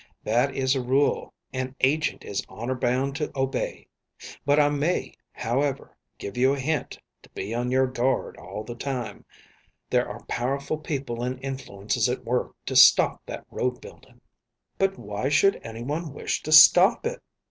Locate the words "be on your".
7.35-7.85